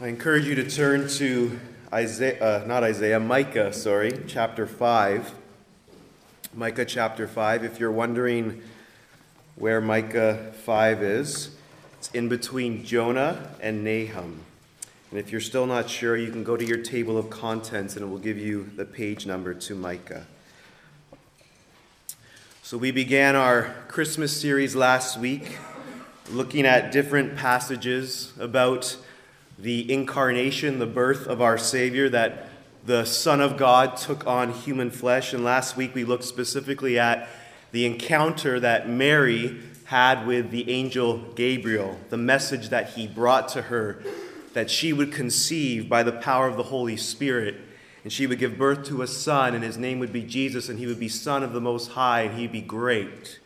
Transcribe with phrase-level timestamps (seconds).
[0.00, 1.58] I encourage you to turn to
[1.92, 5.34] Isaiah, uh, not Isaiah, Micah, sorry, chapter 5.
[6.54, 7.64] Micah chapter 5.
[7.64, 8.62] If you're wondering
[9.56, 11.56] where Micah 5 is,
[11.98, 14.38] it's in between Jonah and Nahum.
[15.10, 18.04] And if you're still not sure, you can go to your table of contents and
[18.04, 20.28] it will give you the page number to Micah.
[22.62, 25.58] So we began our Christmas series last week
[26.30, 28.96] looking at different passages about
[29.58, 32.48] the incarnation, the birth of our Savior, that
[32.84, 35.32] the Son of God took on human flesh.
[35.32, 37.28] And last week we looked specifically at
[37.72, 43.62] the encounter that Mary had with the angel Gabriel, the message that he brought to
[43.62, 44.02] her
[44.54, 47.56] that she would conceive by the power of the Holy Spirit.
[48.04, 50.78] And she would give birth to a son, and his name would be Jesus, and
[50.78, 53.40] he would be Son of the Most High, and he'd be great.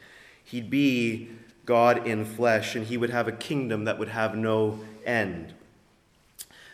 [0.45, 1.31] He'd be
[1.65, 5.55] God in flesh, and he would have a kingdom that would have no end.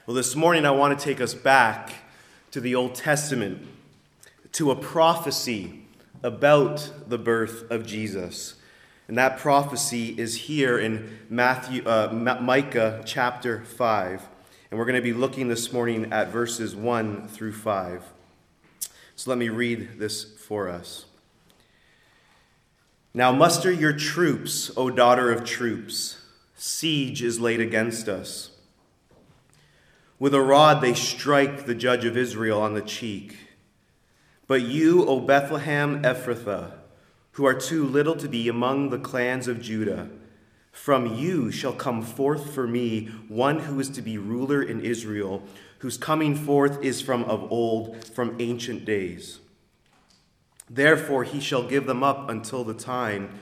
[0.09, 1.93] Well, this morning I want to take us back
[2.53, 3.69] to the Old Testament,
[4.53, 5.83] to a prophecy
[6.23, 8.55] about the birth of Jesus.
[9.07, 12.09] And that prophecy is here in Matthew, uh,
[12.41, 14.27] Micah chapter 5.
[14.71, 18.03] And we're going to be looking this morning at verses 1 through 5.
[19.15, 21.05] So let me read this for us.
[23.13, 26.17] Now muster your troops, O daughter of troops.
[26.57, 28.53] Siege is laid against us.
[30.19, 33.37] With a rod they strike the judge of Israel on the cheek.
[34.49, 36.73] But you, O Bethlehem Ephrathah,
[37.33, 40.11] who are too little to be among the clans of Judah,
[40.73, 45.43] from you shall come forth for me one who is to be ruler in Israel,
[45.79, 49.39] whose coming forth is from of old, from ancient days.
[50.69, 53.39] Therefore he shall give them up until the time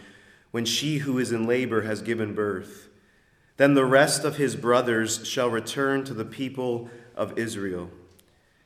[0.51, 2.89] when she who is in labor has given birth
[3.57, 7.91] then the rest of his brothers shall return to the people of Israel.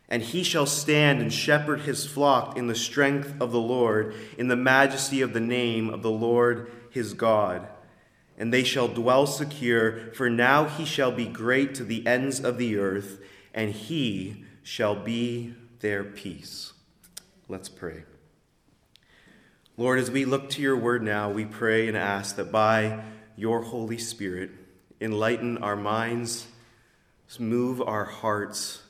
[0.08, 4.48] And he shall stand and shepherd his flock in the strength of the Lord, in
[4.48, 7.68] the majesty of the name of the Lord his God.
[8.36, 12.58] And they shall dwell secure, for now he shall be great to the ends of
[12.58, 13.20] the earth,
[13.54, 16.72] and he shall be their peace.
[17.48, 18.04] Let's pray.
[19.76, 23.02] Lord, as we look to your word now, we pray and ask that by
[23.36, 24.50] your Holy Spirit,
[25.00, 26.46] enlighten our minds,
[27.38, 28.82] move our hearts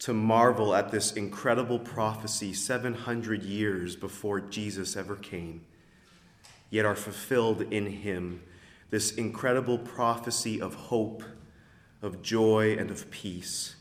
[0.00, 5.60] to marvel at this incredible prophecy 700 years before Jesus ever came,
[6.70, 8.42] yet are fulfilled in him.
[8.88, 11.22] This incredible prophecy of hope,
[12.02, 13.76] of joy, and of peace.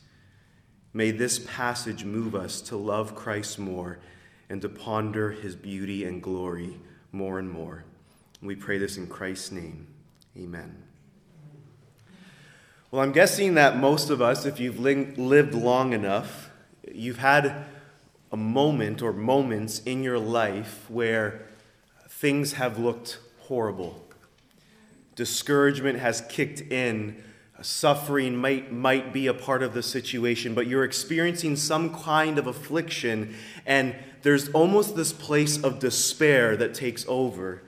[0.94, 4.00] May this passage move us to love Christ more
[4.50, 6.80] and to ponder his beauty and glory
[7.12, 7.86] more and more.
[8.42, 9.88] We pray this in Christ's name.
[10.38, 10.88] Amen.
[12.91, 16.50] Well, I'm guessing that most of us, if you've lived long enough,
[16.91, 17.66] you've had
[18.31, 21.45] a moment or moments in your life where
[22.09, 24.03] things have looked horrible.
[25.13, 27.23] Discouragement has kicked in.
[27.61, 32.47] Suffering might, might be a part of the situation, but you're experiencing some kind of
[32.47, 33.35] affliction,
[33.67, 37.61] and there's almost this place of despair that takes over.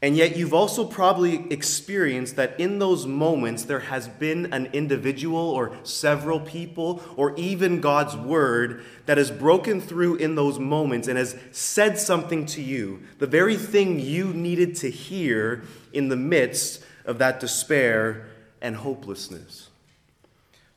[0.00, 5.40] And yet, you've also probably experienced that in those moments there has been an individual
[5.40, 11.18] or several people or even God's word that has broken through in those moments and
[11.18, 16.84] has said something to you, the very thing you needed to hear in the midst
[17.04, 18.28] of that despair
[18.60, 19.68] and hopelessness.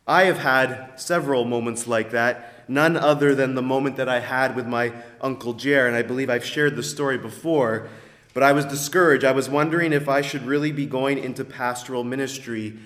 [0.08, 4.56] I have had several moments like that, none other than the moment that I had
[4.56, 7.88] with my Uncle Jer, and I believe I've shared the story before.
[8.34, 9.26] But I was discouraged.
[9.26, 12.78] I was wondering if I should really be going into pastoral ministry.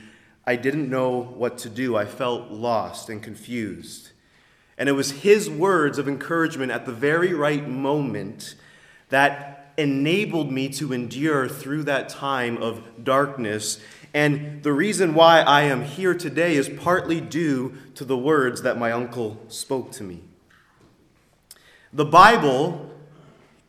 [0.45, 1.95] I didn't know what to do.
[1.95, 4.11] I felt lost and confused.
[4.77, 8.55] And it was his words of encouragement at the very right moment
[9.09, 13.79] that enabled me to endure through that time of darkness.
[14.13, 18.77] And the reason why I am here today is partly due to the words that
[18.77, 20.21] my uncle spoke to me.
[21.93, 22.91] The Bible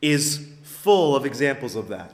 [0.01, 0.47] is
[0.87, 2.13] full of examples of that.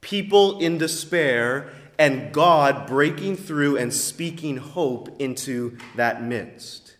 [0.00, 6.96] People in despair and God breaking through and speaking hope into that midst.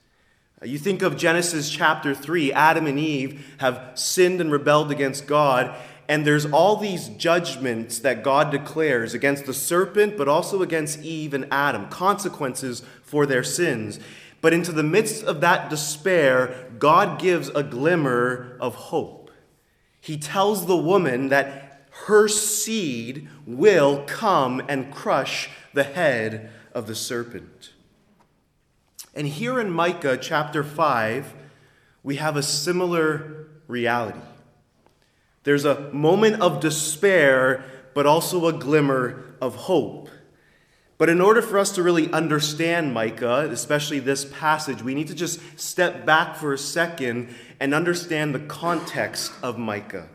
[0.63, 5.27] Uh, you think of Genesis chapter 3, Adam and Eve have sinned and rebelled against
[5.27, 5.75] God,
[6.09, 11.35] and there's all these judgments that God declares against the serpent, but also against Eve
[11.35, 13.99] and Adam, consequences for their sins.
[14.41, 19.18] But into the midst of that despair, God gives a glimmer of hope
[20.09, 26.95] he tells the woman that her seed will come and crush the head of the
[26.95, 27.75] serpent.
[29.15, 31.35] And here in Micah chapter 5,
[32.03, 34.21] we have a similar reality.
[35.43, 37.63] There's a moment of despair,
[37.93, 40.09] but also a glimmer of hope.
[40.99, 45.15] But in order for us to really understand Micah, especially this passage, we need to
[45.15, 50.09] just step back for a second and understand the context of Micah.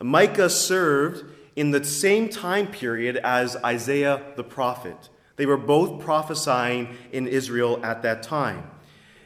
[0.00, 5.08] Micah served in the same time period as Isaiah the prophet.
[5.36, 8.68] They were both prophesying in Israel at that time.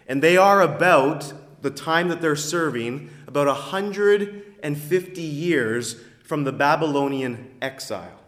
[0.07, 1.33] And they are about
[1.63, 8.21] the time that they're serving, about 150 years from the Babylonian exile.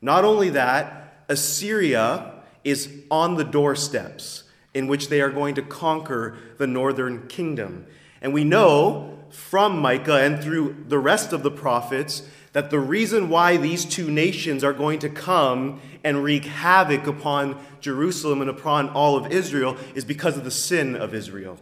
[0.00, 1.01] Not only that,
[1.32, 4.44] Assyria is on the doorsteps
[4.74, 7.86] in which they are going to conquer the northern kingdom.
[8.20, 13.30] And we know from Micah and through the rest of the prophets that the reason
[13.30, 18.90] why these two nations are going to come and wreak havoc upon Jerusalem and upon
[18.90, 21.58] all of Israel is because of the sin of Israel.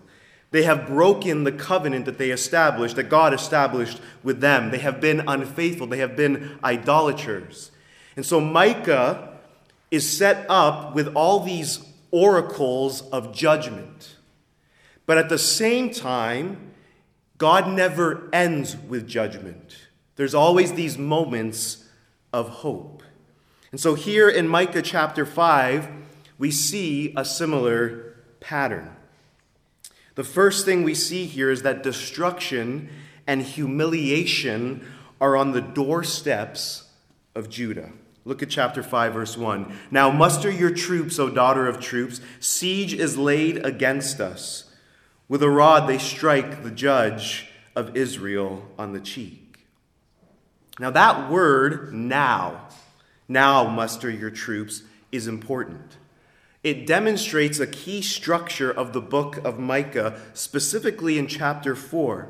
[0.51, 4.73] They have broken the covenant that they established, that God established with them.
[4.73, 5.87] They have been unfaithful.
[5.87, 7.71] They have been idolaters.
[8.17, 9.30] And so Micah
[9.91, 14.17] is set up with all these oracles of judgment.
[15.07, 16.73] But at the same time,
[17.39, 19.89] God never ends with judgment.
[20.17, 21.89] There's always these moments
[22.33, 23.03] of hope.
[23.73, 25.89] And so here in Micah chapter 5,
[26.39, 28.95] we see a similar pattern.
[30.17, 32.91] The first thing we see here is that destruction
[33.27, 34.87] and humiliation
[35.21, 36.91] are on the doorsteps
[37.35, 37.93] of Judah.
[38.25, 39.73] Look at chapter 5, verse 1.
[39.91, 42.21] Now muster your troops, O daughter of troops.
[42.39, 44.71] Siege is laid against us.
[45.29, 49.51] With a rod they strike the judge of Israel on the cheek.
[50.79, 52.69] Now, that word, now,
[53.29, 54.83] now muster your troops,
[55.13, 55.99] is important.
[56.63, 62.29] It demonstrates a key structure of the book of Micah, specifically in chapter 4.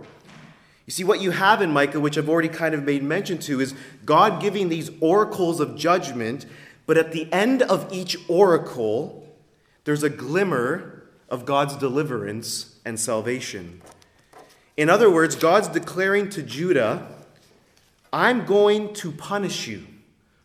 [0.90, 3.60] You see, what you have in Micah, which I've already kind of made mention to,
[3.60, 6.46] is God giving these oracles of judgment,
[6.84, 9.24] but at the end of each oracle,
[9.84, 13.80] there's a glimmer of God's deliverance and salvation.
[14.76, 17.06] In other words, God's declaring to Judah,
[18.12, 19.86] I'm going to punish you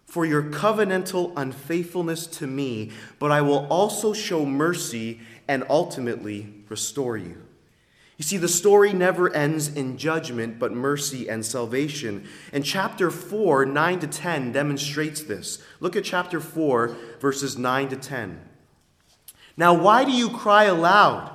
[0.06, 7.18] for your covenantal unfaithfulness to me, but I will also show mercy and ultimately restore
[7.18, 7.45] you.
[8.18, 12.28] You see, the story never ends in judgment, but mercy and salvation.
[12.54, 15.62] And chapter 4, 9 to 10 demonstrates this.
[15.82, 18.42] Look at chapter 4, verses 9 to 10.
[19.58, 21.32] Now, why do you cry aloud?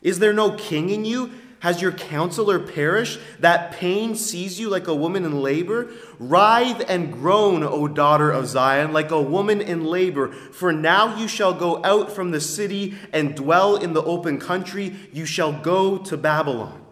[0.00, 1.30] Is there no king in you?
[1.62, 3.20] Has your counselor perished?
[3.38, 5.92] That pain sees you like a woman in labor?
[6.18, 10.32] Writhe and groan, O daughter of Zion, like a woman in labor.
[10.32, 14.92] For now you shall go out from the city and dwell in the open country.
[15.12, 16.84] You shall go to Babylon.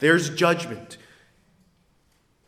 [0.00, 0.98] There's judgment.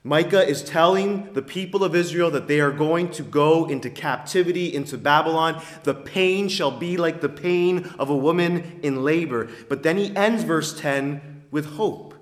[0.05, 4.75] Micah is telling the people of Israel that they are going to go into captivity,
[4.75, 5.63] into Babylon.
[5.85, 9.49] The pain shall be like the pain of a woman in labor.
[9.71, 12.15] But then he ends verse 10 with hope.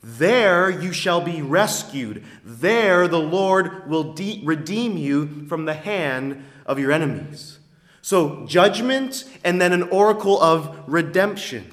[0.00, 2.22] There you shall be rescued.
[2.44, 7.58] There the Lord will de- redeem you from the hand of your enemies.
[8.02, 11.72] So, judgment and then an oracle of redemption.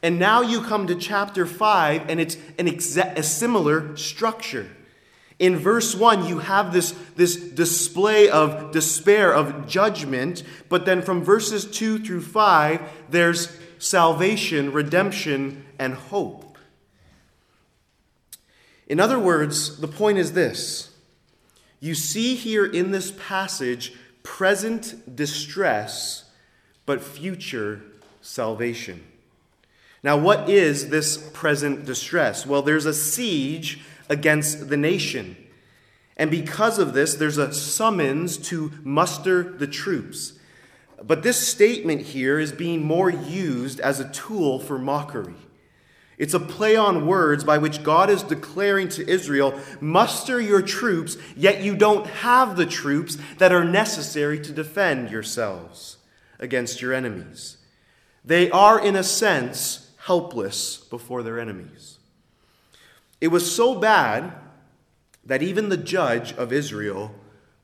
[0.00, 4.68] And now you come to chapter 5, and it's an exa- a similar structure.
[5.40, 11.24] In verse 1, you have this, this display of despair, of judgment, but then from
[11.24, 16.58] verses 2 through 5, there's salvation, redemption, and hope.
[18.86, 20.90] In other words, the point is this
[21.80, 26.30] you see here in this passage present distress,
[26.86, 27.82] but future
[28.20, 29.04] salvation.
[30.02, 32.46] Now, what is this present distress?
[32.46, 35.36] Well, there's a siege against the nation.
[36.16, 40.34] And because of this, there's a summons to muster the troops.
[41.02, 45.34] But this statement here is being more used as a tool for mockery.
[46.18, 51.16] It's a play on words by which God is declaring to Israel, muster your troops,
[51.36, 55.98] yet you don't have the troops that are necessary to defend yourselves
[56.40, 57.58] against your enemies.
[58.24, 61.98] They are, in a sense, helpless before their enemies.
[63.20, 64.32] It was so bad
[65.24, 67.14] that even the judge of Israel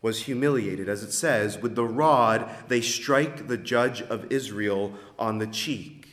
[0.01, 0.89] was humiliated.
[0.89, 6.04] As it says, with the rod they strike the judge of Israel on the cheek.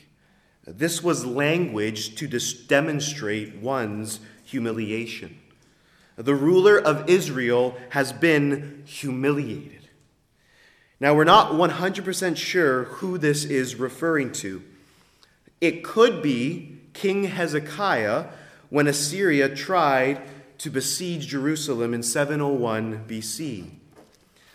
[0.77, 2.27] This was language to
[2.67, 5.37] demonstrate one's humiliation.
[6.15, 9.89] The ruler of Israel has been humiliated.
[10.99, 14.61] Now, we're not 100% sure who this is referring to.
[15.59, 18.27] It could be King Hezekiah
[18.69, 20.21] when Assyria tried
[20.59, 23.80] to besiege Jerusalem in 701 BC.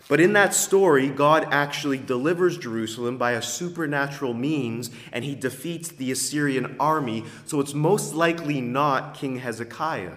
[0.07, 5.89] But in that story, God actually delivers Jerusalem by a supernatural means and he defeats
[5.89, 10.15] the Assyrian army, so it's most likely not King Hezekiah.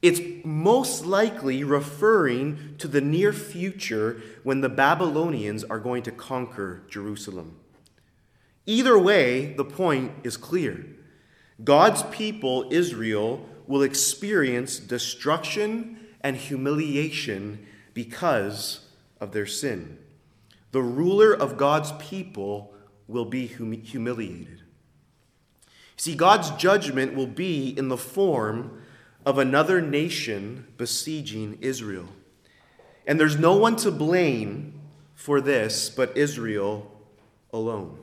[0.00, 6.82] It's most likely referring to the near future when the Babylonians are going to conquer
[6.88, 7.58] Jerusalem.
[8.66, 10.86] Either way, the point is clear.
[11.62, 18.86] God's people, Israel, will experience destruction and humiliation because
[19.20, 19.98] of their sin.
[20.72, 22.72] The ruler of God's people
[23.06, 24.62] will be hum- humiliated.
[25.96, 28.82] See, God's judgment will be in the form
[29.24, 32.08] of another nation besieging Israel.
[33.06, 34.80] And there's no one to blame
[35.14, 36.90] for this but Israel
[37.52, 37.98] alone.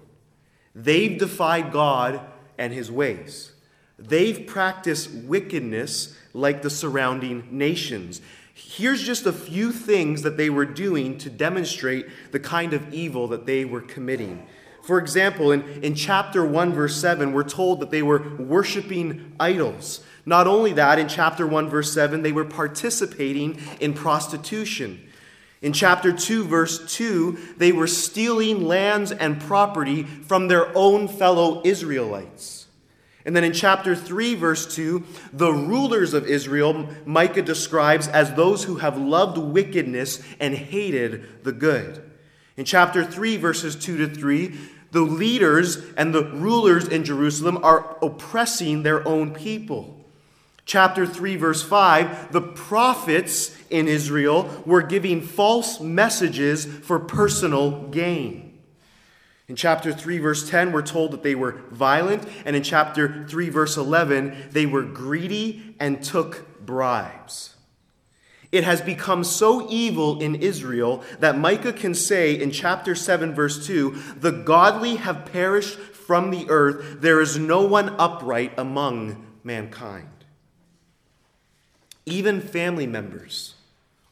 [0.76, 2.22] They've defied God
[2.58, 3.54] and his ways.
[3.98, 8.22] They've practiced wickedness like the surrounding nations.
[8.62, 13.28] Here's just a few things that they were doing to demonstrate the kind of evil
[13.30, 14.46] that they were committing.
[14.84, 20.02] For example, in, in chapter 1, verse 7, we're told that they were worshiping idols.
[20.26, 25.08] Not only that, in chapter 1, verse 7, they were participating in prostitution.
[25.62, 31.62] In chapter 2, verse 2, they were stealing lands and property from their own fellow
[31.64, 32.59] Israelites.
[33.26, 38.64] And then in chapter 3, verse 2, the rulers of Israel, Micah describes as those
[38.64, 42.04] who have loved wickedness and hated the good.
[42.58, 44.58] In chapter 3, verses 2 to 3,
[44.92, 50.00] the leaders and the rulers in Jerusalem are oppressing their own people
[50.70, 58.49] chapter 3, verse 5, the prophets in Israel were giving false messages for personal gain.
[59.50, 63.50] In chapter 3, verse 10, we're told that they were violent, and in chapter 3,
[63.50, 67.56] verse 11, they were greedy and took bribes.
[68.52, 73.66] It has become so evil in Israel that Micah can say in chapter 7, verse
[73.66, 80.10] 2 the godly have perished from the earth, there is no one upright among mankind.
[82.06, 83.56] Even family members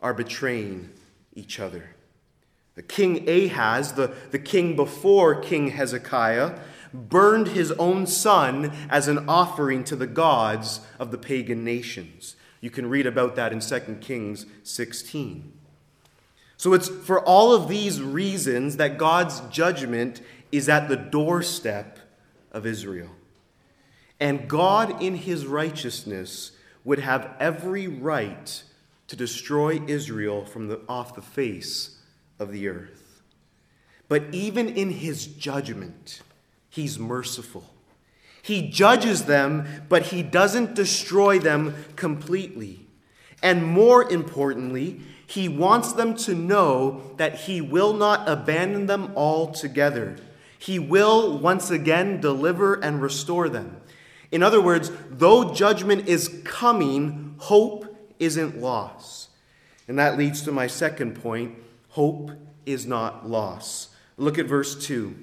[0.01, 0.89] are betraying
[1.36, 1.97] each other.
[2.77, 6.60] The king Ahaz, the, the king before King Hezekiah,
[6.93, 12.36] burned his own son as an offering to the gods of the pagan nations.
[12.62, 15.53] You can read about that in 2 Kings 16.
[16.55, 21.98] So it's for all of these reasons that God's judgment is at the doorstep
[22.51, 23.10] of Israel.
[24.19, 26.51] And God, in his righteousness,
[26.84, 28.62] would have every right
[29.07, 31.97] to destroy Israel from the, off the face
[32.39, 33.22] of the earth.
[34.08, 36.22] But even in his judgment,
[36.70, 37.74] he's merciful.
[38.41, 42.88] He judges them, but he doesn't destroy them completely.
[43.44, 50.15] And more importantly, he wants them to know that he will not abandon them altogether.
[50.58, 53.82] He will once again deliver and restore them.
[54.32, 59.29] In other words, though judgment is coming, hope isn't lost.
[59.88, 61.56] And that leads to my second point
[61.98, 62.30] hope
[62.68, 63.89] is not loss.
[64.18, 65.16] Look at verse 2.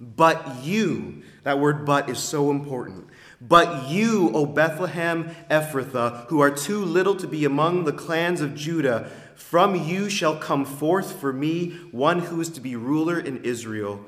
[0.00, 3.06] But you, that word but is so important.
[3.38, 8.54] But you, O Bethlehem Ephrathah, who are too little to be among the clans of
[8.54, 13.44] Judah, from you shall come forth for me one who is to be ruler in
[13.44, 14.02] Israel,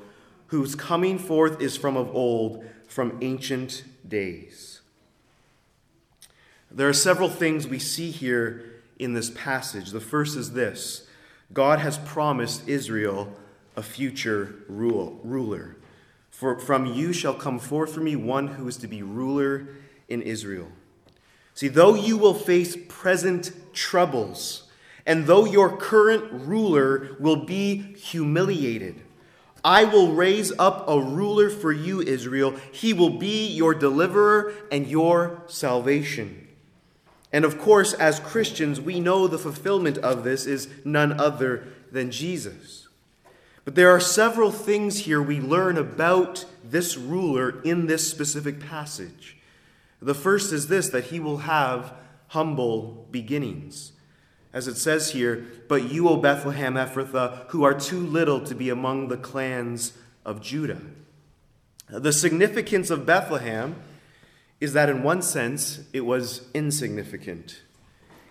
[0.47, 4.81] whose coming forth is from of old, from ancient days.
[6.71, 9.91] There are several things we see here in this passage.
[9.91, 11.07] The first is this
[11.51, 13.33] God has promised Israel
[13.75, 15.75] a future rule, ruler.
[16.29, 19.67] For from you shall come forth for me one who is to be ruler
[20.07, 20.67] in Israel.
[21.53, 24.63] See, though you will face present troubles,
[25.05, 29.01] and though your current ruler will be humiliated,
[29.63, 32.55] I will raise up a ruler for you, Israel.
[32.71, 36.42] He will be your deliverer and your salvation.
[37.33, 42.11] And of course, as Christians, we know the fulfillment of this is none other than
[42.11, 42.87] Jesus.
[43.65, 49.37] But there are several things here we learn about this ruler in this specific passage.
[49.99, 51.93] The first is this that he will have
[52.27, 53.93] humble beginnings.
[54.51, 58.69] As it says here, but you, O Bethlehem Ephrathah, who are too little to be
[58.69, 60.81] among the clans of Judah.
[61.89, 63.75] The significance of Bethlehem
[64.63, 67.63] is that, in one sense, it was insignificant.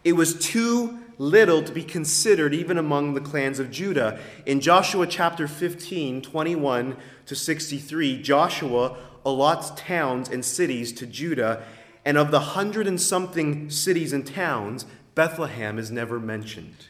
[0.02, 4.18] It was too little to be considered even among the clans of Judah.
[4.46, 6.96] In Joshua chapter 15, 21
[7.26, 8.96] to 63, Joshua
[9.26, 11.64] allots towns and cities to Judah,
[12.02, 16.88] and of the hundred and something cities and towns, Bethlehem is never mentioned.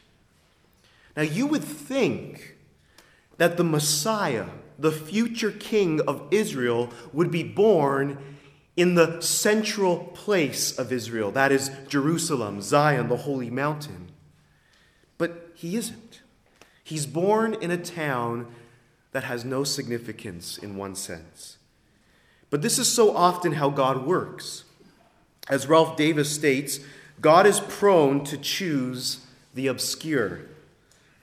[1.17, 2.55] Now, you would think
[3.35, 4.45] that the Messiah,
[4.79, 8.17] the future king of Israel, would be born
[8.75, 14.11] in the central place of Israel, that is Jerusalem, Zion, the holy mountain.
[15.17, 16.21] But he isn't.
[16.83, 18.47] He's born in a town
[19.11, 21.57] that has no significance in one sense.
[22.49, 24.63] But this is so often how God works.
[25.47, 26.79] As Ralph Davis states,
[27.21, 30.41] God is prone to choose the obscure,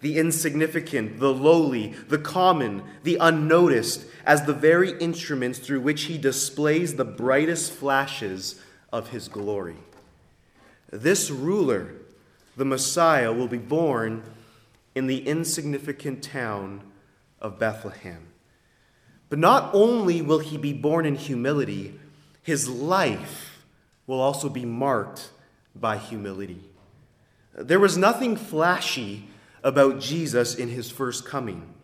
[0.01, 6.17] the insignificant, the lowly, the common, the unnoticed, as the very instruments through which he
[6.17, 8.61] displays the brightest flashes
[8.93, 9.77] of his glory.
[10.91, 11.95] This ruler,
[12.57, 14.23] the Messiah, will be born
[14.95, 16.83] in the insignificant town
[17.41, 18.27] of Bethlehem.
[19.29, 21.99] But not only will he be born in humility,
[22.43, 23.65] his life
[24.07, 25.31] will also be marked
[25.75, 26.65] by humility.
[27.55, 29.29] There was nothing flashy
[29.63, 31.75] about Jesus in his first coming.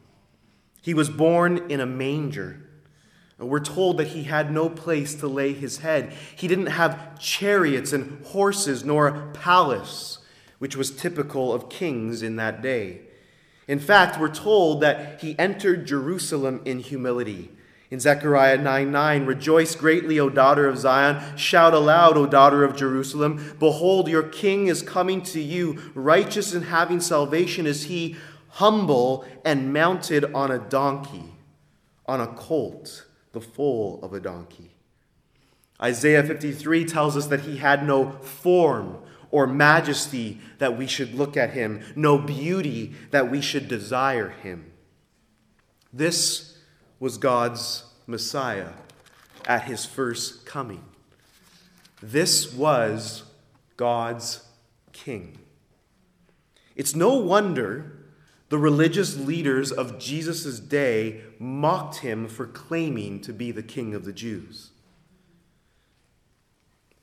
[0.82, 2.62] He was born in a manger.
[3.38, 6.14] We're told that he had no place to lay his head.
[6.34, 10.18] He didn't have chariots and horses, nor a palace,
[10.58, 13.00] which was typical of kings in that day.
[13.68, 17.50] In fact, we're told that he entered Jerusalem in humility.
[17.90, 21.36] In Zechariah 9 9, rejoice greatly, O daughter of Zion.
[21.36, 23.56] Shout aloud, O daughter of Jerusalem.
[23.58, 25.80] Behold, your king is coming to you.
[25.94, 28.16] Righteous and having salvation is he
[28.48, 31.34] humble and mounted on a donkey,
[32.06, 34.74] on a colt, the foal of a donkey.
[35.80, 38.98] Isaiah 53 tells us that he had no form
[39.30, 44.72] or majesty that we should look at him, no beauty that we should desire him.
[45.92, 46.55] This
[46.98, 48.70] was God's Messiah
[49.46, 50.84] at his first coming.
[52.02, 53.24] This was
[53.76, 54.46] God's
[54.92, 55.38] King.
[56.74, 57.96] It's no wonder
[58.48, 64.04] the religious leaders of Jesus' day mocked him for claiming to be the king of
[64.04, 64.70] the Jews.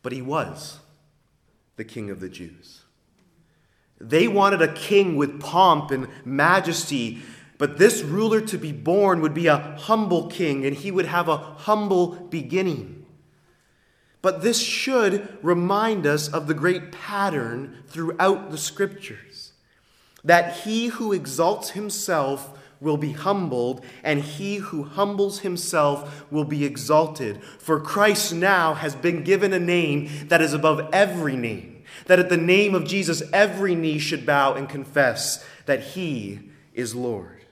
[0.02, 0.80] But he was
[1.76, 2.84] the king of the Jews.
[4.00, 7.22] They wanted a king with pomp and majesty,
[7.58, 11.30] but this ruler to be born would be a humble king, and he would have
[11.30, 13.06] a humble beginning.
[14.22, 19.52] But this should remind us of the great pattern throughout the scriptures
[20.24, 26.66] that he who exalts himself will be humbled, and he who humbles himself will be
[26.66, 27.42] exalted.
[27.60, 32.30] For Christ now has been given a name that is above every name, that at
[32.30, 37.43] the name of Jesus every knee should bow and confess that he is Lord.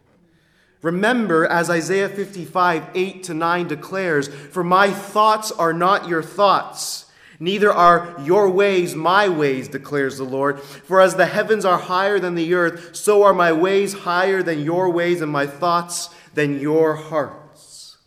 [0.82, 7.12] Remember, as Isaiah 55, 8 to 9 declares, For my thoughts are not your thoughts
[7.42, 10.60] Neither are your ways my ways, declares the Lord.
[10.60, 14.64] For as the heavens are higher than the earth, so are my ways higher than
[14.64, 17.98] your ways, and my thoughts than your hearts,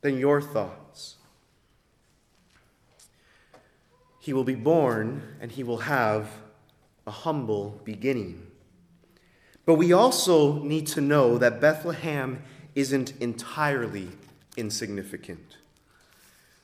[0.00, 1.16] than your thoughts.
[4.18, 6.30] He will be born, and he will have
[7.06, 8.41] a humble beginning.
[9.64, 12.42] But we also need to know that Bethlehem
[12.74, 14.08] isn't entirely
[14.56, 15.56] insignificant.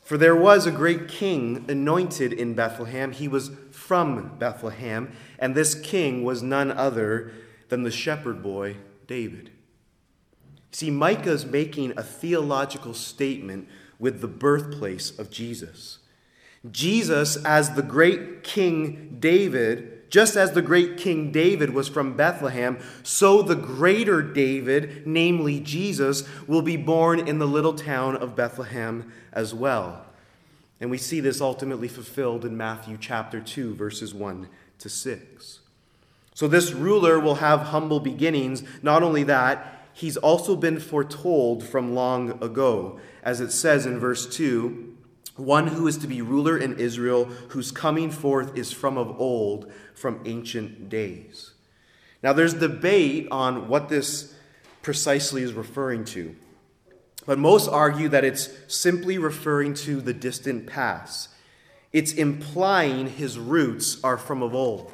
[0.02, 3.12] For there was a great king anointed in Bethlehem.
[3.12, 7.30] He was from Bethlehem, and this king was none other
[7.68, 9.50] than the shepherd boy David.
[10.70, 15.98] See, Micah is making a theological statement with the birthplace of Jesus.
[16.70, 22.78] Jesus, as the great King David, just as the great King David was from Bethlehem,
[23.02, 29.12] so the greater David, namely Jesus, will be born in the little town of Bethlehem
[29.32, 30.06] as well.
[30.80, 35.58] And we see this ultimately fulfilled in Matthew chapter 2, verses 1 to 6.
[36.34, 38.62] So this ruler will have humble beginnings.
[38.82, 43.00] Not only that, he's also been foretold from long ago.
[43.24, 44.96] As it says in verse 2
[45.38, 49.70] one who is to be ruler in Israel, whose coming forth is from of old,
[49.94, 51.52] from ancient days.
[52.22, 54.34] Now, there's debate on what this
[54.82, 56.34] precisely is referring to.
[57.26, 61.28] But most argue that it's simply referring to the distant past.
[61.92, 64.92] It's implying his roots are from of old.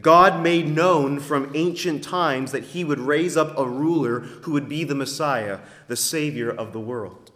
[0.00, 4.68] God made known from ancient times that he would raise up a ruler who would
[4.68, 5.58] be the Messiah,
[5.88, 7.29] the Savior of the world.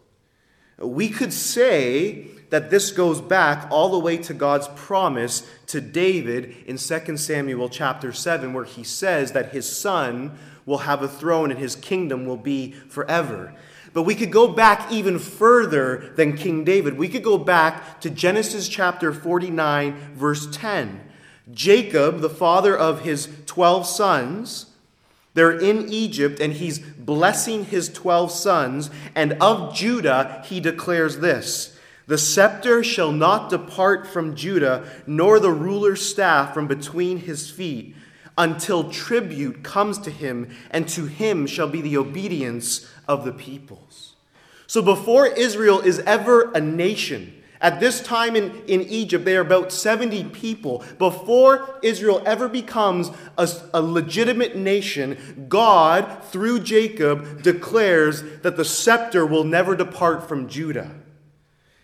[0.78, 6.54] We could say that this goes back all the way to God's promise to David
[6.66, 11.50] in 2 Samuel chapter 7, where he says that his son will have a throne
[11.50, 13.54] and his kingdom will be forever.
[13.92, 16.98] But we could go back even further than King David.
[16.98, 21.00] We could go back to Genesis chapter 49, verse 10.
[21.52, 24.66] Jacob, the father of his 12 sons,
[25.34, 28.90] they're in Egypt and he's blessing his 12 sons.
[29.14, 35.50] And of Judah, he declares this The scepter shall not depart from Judah, nor the
[35.50, 37.96] ruler's staff from between his feet,
[38.38, 44.14] until tribute comes to him, and to him shall be the obedience of the peoples.
[44.66, 47.32] So before Israel is ever a nation,
[47.64, 50.84] at this time in, in Egypt, they are about 70 people.
[50.98, 59.24] Before Israel ever becomes a, a legitimate nation, God, through Jacob, declares that the scepter
[59.24, 60.94] will never depart from Judah.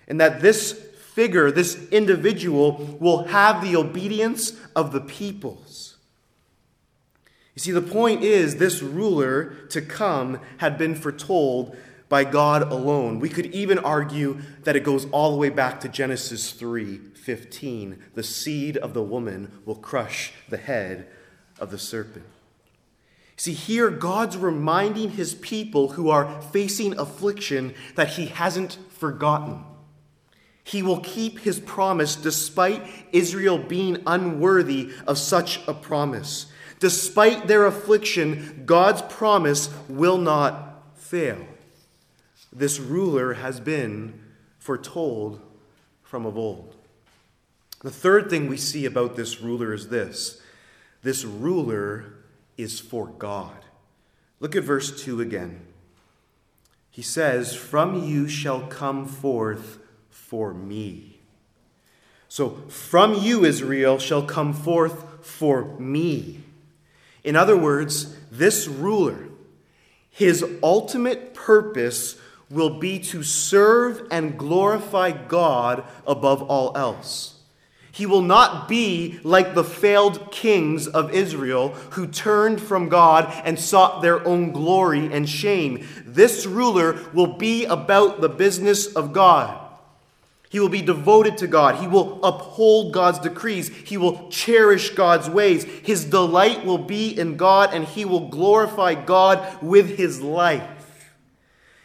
[0.07, 5.97] And that this figure, this individual, will have the obedience of the peoples.
[7.55, 11.75] You see, the point is, this ruler to come had been foretold
[12.11, 13.21] by God alone.
[13.21, 17.97] We could even argue that it goes all the way back to Genesis 3:15.
[18.15, 21.07] The seed of the woman will crush the head
[21.59, 22.27] of the serpent.
[23.37, 29.65] See, here God's reminding his people who are facing affliction that he hasn't forgotten.
[30.65, 36.47] He will keep his promise despite Israel being unworthy of such a promise.
[36.81, 41.47] Despite their affliction, God's promise will not fail.
[42.53, 44.21] This ruler has been
[44.59, 45.41] foretold
[46.03, 46.75] from of old.
[47.83, 50.43] The third thing we see about this ruler is this
[51.03, 52.13] this ruler
[52.57, 53.65] is for God.
[54.39, 55.61] Look at verse 2 again.
[56.91, 59.79] He says, From you shall come forth
[60.11, 61.21] for me.
[62.29, 66.41] So, from you, Israel, shall come forth for me.
[67.25, 69.29] In other words, this ruler,
[70.11, 72.17] his ultimate purpose
[72.51, 77.37] will be to serve and glorify God above all else.
[77.93, 83.59] He will not be like the failed kings of Israel who turned from God and
[83.59, 85.87] sought their own glory and shame.
[86.07, 89.59] This ruler will be about the business of God.
[90.49, 91.77] He will be devoted to God.
[91.77, 93.69] He will uphold God's decrees.
[93.69, 95.63] He will cherish God's ways.
[95.63, 100.80] His delight will be in God, and he will glorify God with his life.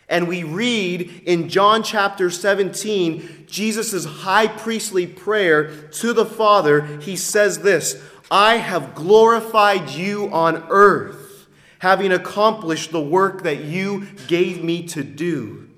[0.08, 6.86] And we read in John chapter 17, Jesus' high priestly prayer to the Father.
[6.98, 11.48] He says this I have glorified you on earth,
[11.80, 15.70] having accomplished the work that you gave me to do.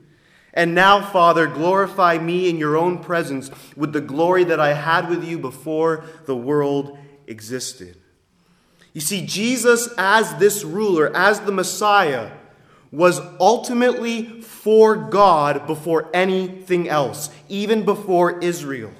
[0.54, 5.08] And now, Father, glorify me in your own presence with the glory that I had
[5.08, 7.96] with you before the world existed.
[8.92, 12.32] You see, Jesus, as this ruler, as the Messiah,
[12.92, 18.92] was ultimately for God before anything else, even before Israel.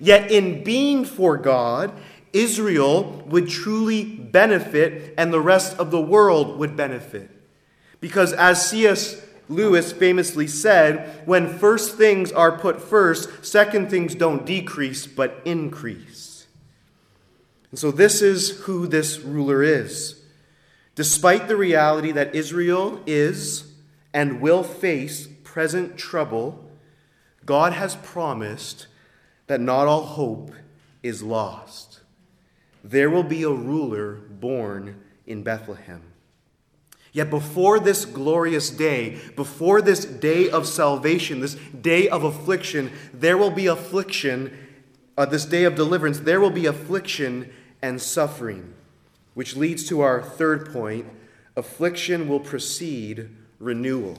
[0.00, 1.92] Yet, in being for God,
[2.32, 7.30] Israel would truly benefit and the rest of the world would benefit.
[8.00, 9.22] Because, as C.S.
[9.48, 16.46] Lewis famously said, when first things are put first, second things don't decrease but increase.
[17.70, 20.21] And so, this is who this ruler is.
[20.94, 23.72] Despite the reality that Israel is
[24.12, 26.70] and will face present trouble,
[27.44, 28.86] God has promised
[29.46, 30.52] that not all hope
[31.02, 32.00] is lost.
[32.84, 36.02] There will be a ruler born in Bethlehem.
[37.12, 43.36] Yet before this glorious day, before this day of salvation, this day of affliction, there
[43.36, 44.56] will be affliction,
[45.18, 47.52] uh, this day of deliverance, there will be affliction
[47.82, 48.72] and suffering,
[49.34, 51.06] which leads to our third point
[51.56, 54.18] affliction will precede renewal.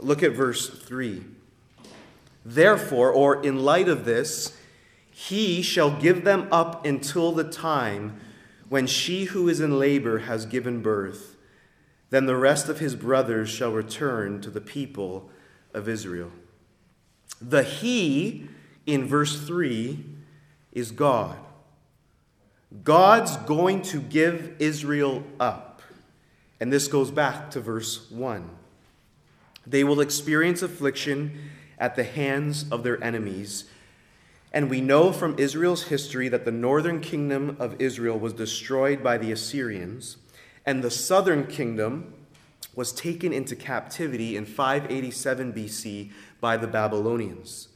[0.00, 1.24] Look at verse 3.
[2.44, 4.56] Therefore, or in light of this,
[5.10, 8.20] he shall give them up until the time
[8.68, 11.36] when she who is in labor has given birth
[12.10, 15.30] then the rest of his brothers shall return to the people
[15.74, 16.30] of Israel.
[17.40, 18.48] The He
[18.86, 20.04] in verse 3
[20.72, 21.36] is God.
[22.84, 25.82] God's going to give Israel up.
[26.60, 28.50] And this goes back to verse 1.
[29.66, 33.64] They will experience affliction at the hands of their enemies.
[34.52, 39.18] And we know from Israel's history that the northern kingdom of Israel was destroyed by
[39.18, 40.16] the Assyrians
[40.68, 42.12] and the southern kingdom
[42.74, 47.68] was taken into captivity in 587 BC by the Babylonians.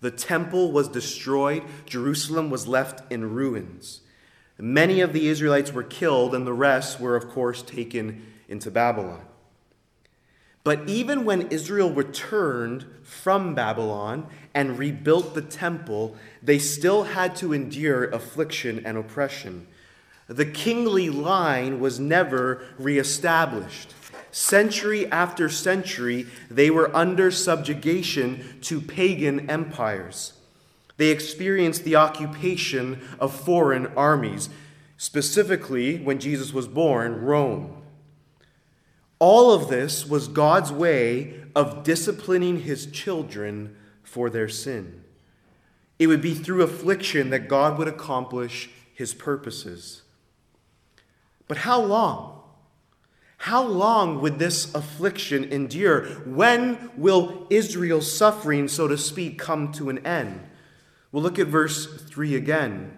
[0.00, 4.02] The temple was destroyed, Jerusalem was left in ruins.
[4.58, 9.22] Many of the Israelites were killed, and the rest were, of course, taken into Babylon.
[10.62, 17.52] But even when Israel returned from Babylon and rebuilt the temple, they still had to
[17.52, 19.66] endure affliction and oppression.
[20.26, 23.92] The kingly line was never reestablished.
[24.30, 30.32] Century after century, they were under subjugation to pagan empires.
[30.96, 34.48] They experienced the occupation of foreign armies,
[34.96, 37.82] specifically, when Jesus was born, Rome.
[39.18, 45.02] All of this was God's way of disciplining his children for their sin.
[45.98, 50.02] It would be through affliction that God would accomplish his purposes.
[51.48, 52.42] But how long?
[53.38, 56.04] How long would this affliction endure?
[56.24, 60.40] When will Israel's suffering, so to speak, come to an end?
[61.14, 62.90] We'll look at verse 3 again.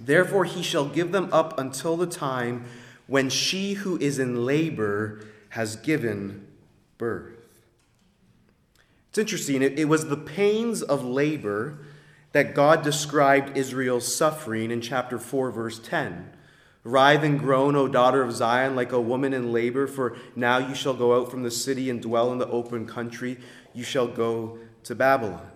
[0.00, 2.64] Therefore, he shall give them up until the time
[3.08, 6.46] when she who is in labor has given
[6.96, 7.34] birth.
[9.08, 9.62] It's interesting.
[9.62, 11.80] It, it was the pains of labor
[12.30, 16.30] that God described Israel's suffering in chapter 4, verse 10.
[16.84, 20.72] Writhe and groan, O daughter of Zion, like a woman in labor, for now you
[20.72, 23.38] shall go out from the city and dwell in the open country.
[23.74, 25.50] You shall go to Babylon.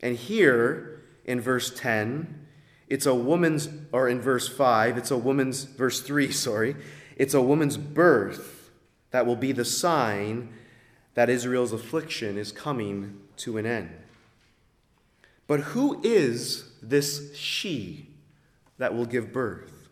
[0.00, 2.46] And here in verse 10,
[2.88, 6.76] it's a woman's, or in verse 5, it's a woman's, verse 3, sorry,
[7.16, 8.70] it's a woman's birth
[9.10, 10.50] that will be the sign
[11.14, 13.90] that Israel's affliction is coming to an end.
[15.46, 18.10] But who is this she
[18.76, 19.88] that will give birth?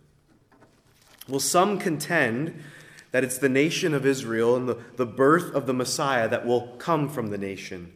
[1.28, 2.62] Well, some contend
[3.10, 6.76] that it's the nation of Israel and the, the birth of the Messiah that will
[6.78, 7.92] come from the nation.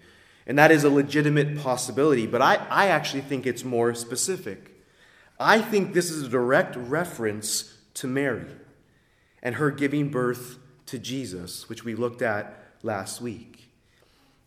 [0.50, 4.82] And that is a legitimate possibility, but I, I actually think it's more specific.
[5.38, 8.46] I think this is a direct reference to Mary
[9.44, 13.70] and her giving birth to Jesus, which we looked at last week.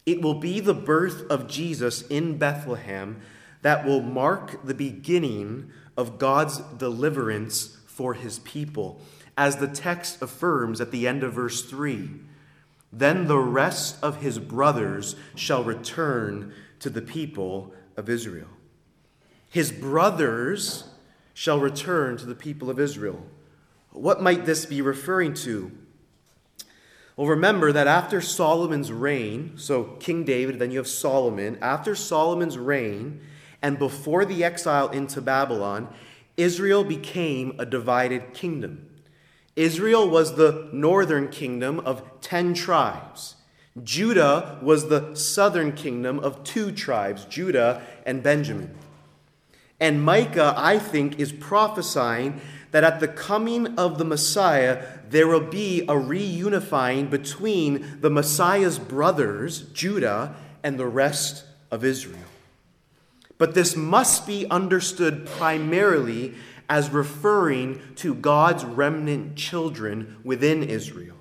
[0.05, 3.21] It will be the birth of Jesus in Bethlehem
[3.61, 8.99] that will mark the beginning of God's deliverance for his people.
[9.37, 12.09] As the text affirms at the end of verse 3
[12.95, 18.49] Then the rest of his brothers shall return to the people of Israel.
[19.49, 20.83] His brothers
[21.33, 23.25] shall return to the people of Israel.
[23.89, 25.71] What might this be referring to?
[27.15, 32.57] Well, remember that after Solomon's reign, so King David, then you have Solomon, after Solomon's
[32.59, 33.21] reign
[33.61, 35.91] and before the exile into Babylon,
[36.37, 38.89] Israel became a divided kingdom.
[39.55, 43.35] Israel was the northern kingdom of 10 tribes.
[43.83, 48.75] Judah was the southern kingdom of two tribes, Judah and Benjamin.
[49.79, 52.39] And Micah, I think, is prophesying
[52.71, 58.79] that at the coming of the Messiah, there will be a reunifying between the Messiah's
[58.79, 62.17] brothers, Judah, and the rest of Israel.
[63.37, 66.35] But this must be understood primarily
[66.73, 71.15] as referring to God's remnant children within Israel.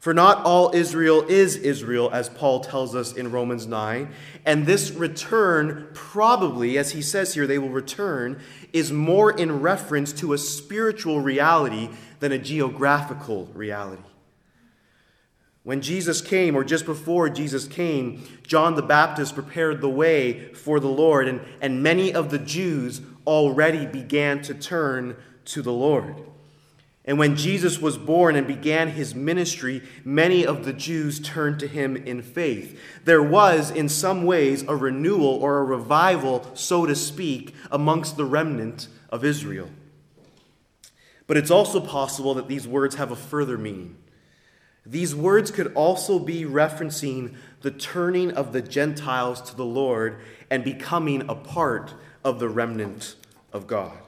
[0.00, 4.12] For not all Israel is Israel, as Paul tells us in Romans 9.
[4.44, 8.40] And this return, probably, as he says here, they will return,
[8.72, 14.02] is more in reference to a spiritual reality than a geographical reality.
[15.62, 20.80] When Jesus came, or just before Jesus came, John the Baptist prepared the way for
[20.80, 26.16] the Lord, and, and many of the Jews already began to turn to the Lord.
[27.04, 31.66] And when Jesus was born and began his ministry, many of the Jews turned to
[31.66, 32.78] him in faith.
[33.04, 38.24] There was, in some ways, a renewal or a revival, so to speak, amongst the
[38.24, 39.68] remnant of Israel.
[41.26, 43.96] But it's also possible that these words have a further meaning.
[44.86, 50.62] These words could also be referencing the turning of the Gentiles to the Lord and
[50.62, 53.16] becoming a part of the remnant
[53.52, 53.98] of God.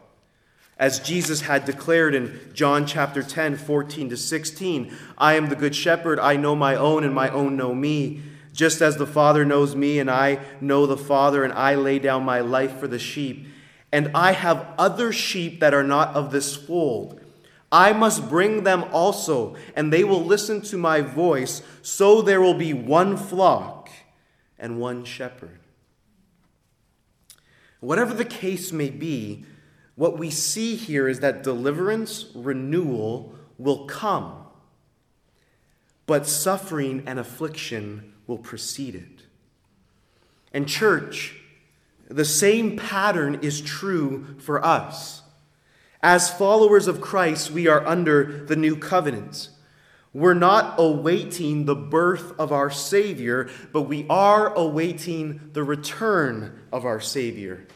[0.76, 5.74] As Jesus had declared in John chapter 10, 14 to 16, I am the good
[5.74, 8.22] shepherd, I know my own, and my own know me.
[8.52, 12.24] Just as the Father knows me, and I know the Father, and I lay down
[12.24, 13.46] my life for the sheep.
[13.92, 17.20] And I have other sheep that are not of this fold.
[17.70, 22.54] I must bring them also, and they will listen to my voice, so there will
[22.54, 23.90] be one flock
[24.58, 25.58] and one shepherd.
[27.84, 29.44] Whatever the case may be,
[29.94, 34.40] what we see here is that deliverance, renewal will come.
[36.06, 39.22] but suffering and affliction will precede it.
[40.52, 41.40] And, church,
[42.08, 45.22] the same pattern is true for us.
[46.02, 49.48] As followers of Christ, we are under the new covenant.
[50.14, 56.84] We're not awaiting the birth of our Savior, but we are awaiting the return of
[56.84, 57.66] our Savior.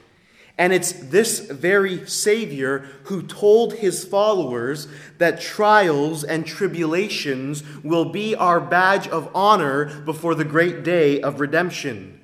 [0.56, 4.86] And it's this very Savior who told his followers
[5.18, 11.40] that trials and tribulations will be our badge of honor before the great day of
[11.40, 12.20] redemption,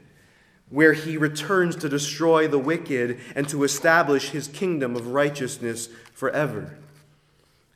[0.69, 6.79] where he returns to destroy the wicked and to establish his kingdom of righteousness forever.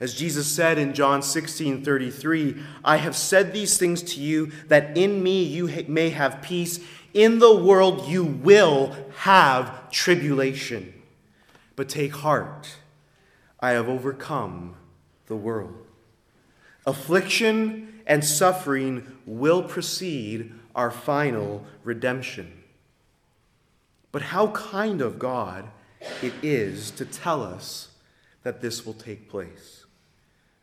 [0.00, 4.96] As Jesus said in John 16 33, I have said these things to you that
[4.96, 6.80] in me you may have peace.
[7.12, 10.94] In the world you will have tribulation.
[11.74, 12.76] But take heart,
[13.60, 14.76] I have overcome
[15.26, 15.86] the world.
[16.86, 22.62] Affliction and suffering will precede our final redemption.
[24.12, 25.68] But how kind of God
[26.22, 27.88] it is to tell us
[28.42, 29.77] that this will take place.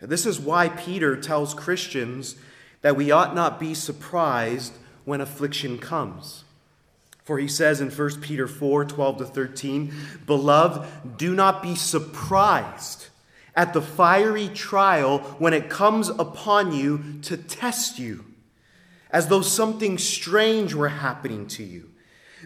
[0.01, 2.36] This is why Peter tells Christians
[2.81, 4.73] that we ought not be surprised
[5.05, 6.43] when affliction comes.
[7.23, 9.93] For he says in 1 Peter 4 12 to 13,
[10.27, 13.08] Beloved, do not be surprised
[13.55, 18.25] at the fiery trial when it comes upon you to test you,
[19.10, 21.89] as though something strange were happening to you.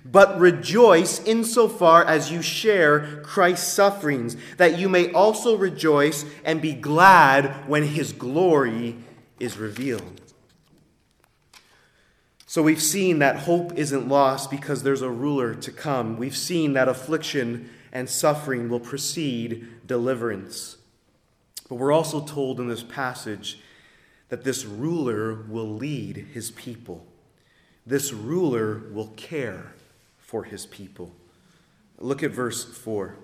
[0.06, 6.74] But rejoice insofar as you share Christ's sufferings, that you may also rejoice and be
[6.74, 8.98] glad when his glory
[9.40, 10.22] is revealed.
[12.46, 16.18] So we've seen that hope isn't lost because there's a ruler to come.
[16.18, 20.78] We've seen that affliction and suffering will precede deliverance.
[21.68, 23.60] But we're also told in this passage
[24.30, 27.06] that this ruler will lead his people.
[27.86, 29.74] This ruler will care
[30.30, 31.12] for his people.
[31.98, 33.16] Look at verse 4.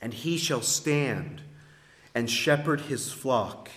[0.00, 1.42] And he shall stand
[2.14, 3.68] and shepherd his flock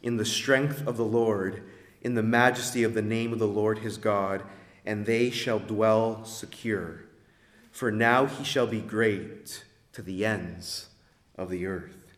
[0.00, 1.64] in the strength of the Lord
[2.02, 4.44] in the majesty of the name of the Lord his God,
[4.86, 7.00] and they shall dwell secure.
[7.72, 10.90] For now he shall be great to the ends
[11.36, 12.14] of the earth.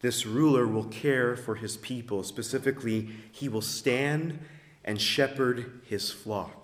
[0.00, 2.22] This ruler will care for his people.
[2.22, 4.38] Specifically, he will stand
[4.82, 6.61] and shepherd his flock.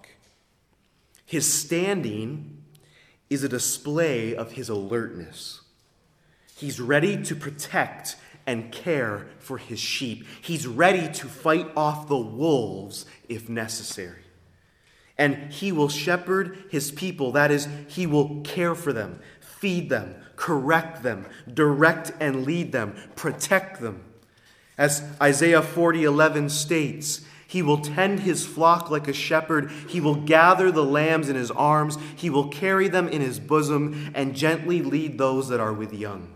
[1.29, 2.63] His standing
[3.29, 5.61] is a display of his alertness.
[6.57, 10.25] He's ready to protect and care for his sheep.
[10.41, 14.23] He's ready to fight off the wolves if necessary.
[15.19, 17.33] And he will shepherd his people.
[17.33, 22.95] That is, he will care for them, feed them, correct them, direct and lead them,
[23.17, 24.03] protect them.
[24.79, 29.71] As Isaiah 40 11 states, he will tend his flock like a shepherd.
[29.89, 31.97] He will gather the lambs in his arms.
[32.15, 36.35] He will carry them in his bosom and gently lead those that are with young.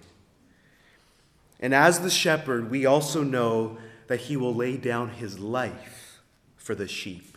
[1.60, 6.22] And as the shepherd, we also know that he will lay down his life
[6.56, 7.36] for the sheep.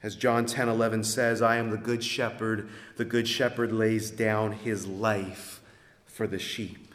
[0.00, 2.68] As John 10 11 says, I am the good shepherd.
[2.96, 5.60] The good shepherd lays down his life
[6.06, 6.94] for the sheep.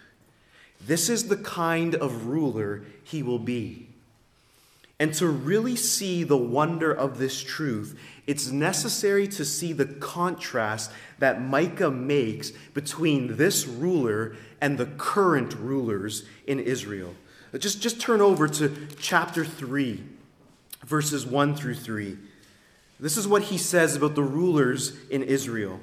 [0.80, 3.90] This is the kind of ruler he will be.
[5.04, 10.94] And to really see the wonder of this truth, it's necessary to see the contrast
[11.20, 17.16] that Micah makes between this ruler and the current rulers in Israel.
[17.60, 20.02] Just, just turn over to chapter 3,
[20.86, 22.18] verses 1 through 3.
[22.98, 25.82] This is what he says about the rulers in Israel.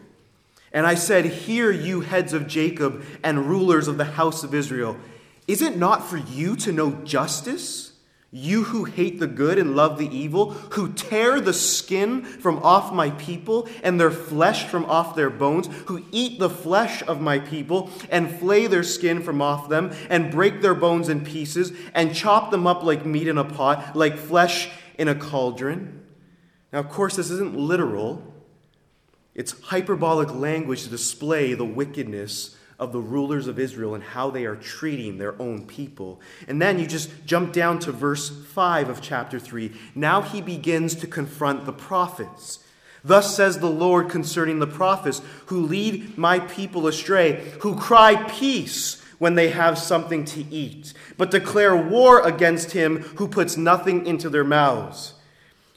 [0.72, 4.96] And I said, Hear, you heads of Jacob and rulers of the house of Israel.
[5.46, 7.89] Is it not for you to know justice?
[8.32, 12.92] You who hate the good and love the evil, who tear the skin from off
[12.92, 17.40] my people and their flesh from off their bones, who eat the flesh of my
[17.40, 22.14] people and flay their skin from off them and break their bones in pieces and
[22.14, 26.04] chop them up like meat in a pot, like flesh in a cauldron.
[26.72, 28.22] Now, of course, this isn't literal,
[29.34, 34.46] it's hyperbolic language to display the wickedness of the rulers of Israel and how they
[34.46, 36.20] are treating their own people.
[36.48, 39.72] And then you just jump down to verse 5 of chapter 3.
[39.94, 42.60] Now he begins to confront the prophets.
[43.04, 49.02] Thus says the Lord concerning the prophets who lead my people astray, who cry peace
[49.18, 54.30] when they have something to eat, but declare war against him who puts nothing into
[54.30, 55.12] their mouths.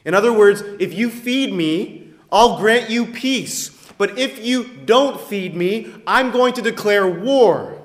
[0.06, 3.73] In other words, if you feed me, I'll grant you peace.
[4.04, 7.82] But if you don't feed me, I'm going to declare war.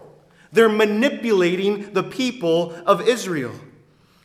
[0.51, 3.53] They're manipulating the people of Israel.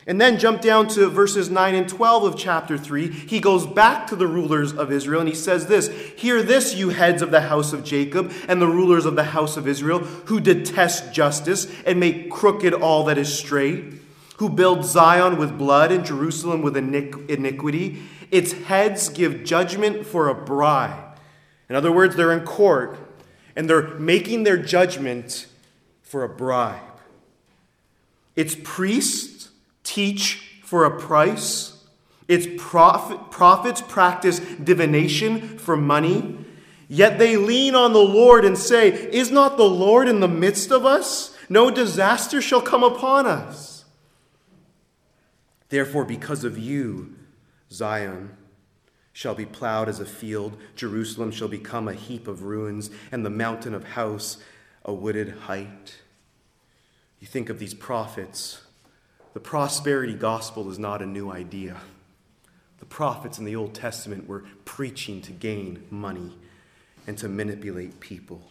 [0.04, 3.12] And then jump down to verses 9 and 12 of chapter 3.
[3.12, 5.86] He goes back to the rulers of Israel and he says this
[6.16, 9.56] Hear this, you heads of the house of Jacob and the rulers of the house
[9.56, 13.84] of Israel, who detest justice and make crooked all that is straight,
[14.38, 18.02] who build Zion with blood and Jerusalem with iniquity.
[18.32, 21.03] Its heads give judgment for a bribe.
[21.68, 22.98] In other words, they're in court
[23.56, 25.46] and they're making their judgment
[26.02, 26.80] for a bribe.
[28.36, 29.50] Its priests
[29.82, 31.84] teach for a price.
[32.26, 36.38] Its prophet, prophets practice divination for money.
[36.88, 40.70] Yet they lean on the Lord and say, Is not the Lord in the midst
[40.70, 41.36] of us?
[41.48, 43.84] No disaster shall come upon us.
[45.68, 47.14] Therefore, because of you,
[47.70, 48.36] Zion
[49.14, 53.30] shall be plowed as a field, Jerusalem shall become a heap of ruins, and the
[53.30, 54.36] mountain of house
[54.84, 56.00] a wooded height.
[57.20, 58.60] You think of these prophets
[59.32, 61.78] the prosperity gospel is not a new idea.
[62.78, 66.38] The prophets in the Old Testament were preaching to gain money
[67.08, 68.42] and to manipulate people.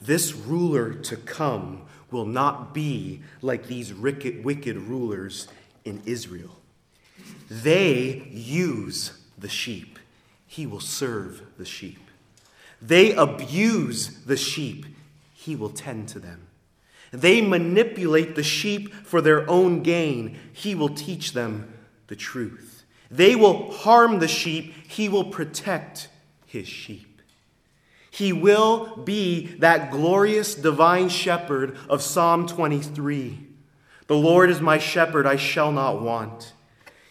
[0.00, 5.46] This ruler to come will not be like these wicked, rulers
[5.84, 6.56] in Israel.
[7.50, 9.98] They use the sheep,
[10.46, 11.98] he will serve the sheep.
[12.80, 14.86] They abuse the sheep,
[15.32, 16.48] he will tend to them.
[17.12, 20.36] They manipulate the sheep for their own gain.
[20.52, 21.72] He will teach them
[22.08, 22.84] the truth.
[23.08, 24.74] They will harm the sheep.
[24.88, 26.08] He will protect
[26.46, 27.22] his sheep.
[28.10, 33.38] He will be that glorious divine shepherd of Psalm 23.
[34.06, 36.53] The Lord is my shepherd, I shall not want.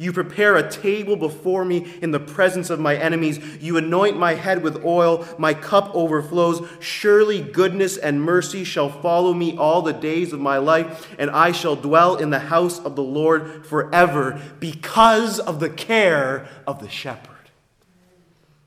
[0.00, 3.38] You prepare a table before me in the presence of my enemies.
[3.60, 5.26] You anoint my head with oil.
[5.36, 6.66] My cup overflows.
[6.80, 11.52] Surely goodness and mercy shall follow me all the days of my life, and I
[11.52, 16.88] shall dwell in the house of the Lord forever because of the care of the
[16.88, 17.50] shepherd.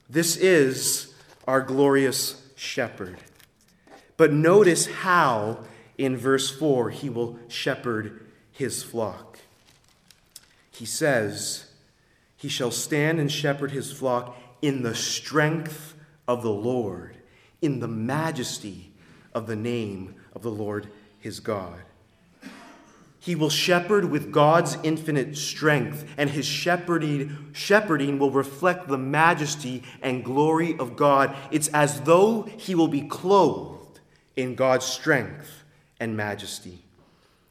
[0.07, 1.15] This is
[1.47, 3.17] our glorious shepherd.
[4.17, 5.63] But notice how
[5.97, 9.32] in verse 4 he will shepherd his flock
[10.75, 11.65] he says,
[12.35, 15.95] He shall stand and shepherd his flock in the strength
[16.27, 17.17] of the Lord,
[17.61, 18.91] in the majesty
[19.33, 20.87] of the name of the Lord
[21.19, 21.79] his God.
[23.19, 29.83] He will shepherd with God's infinite strength, and his shepherding, shepherding will reflect the majesty
[30.01, 31.33] and glory of God.
[31.49, 34.01] It's as though he will be clothed
[34.35, 35.63] in God's strength
[36.01, 36.82] and majesty.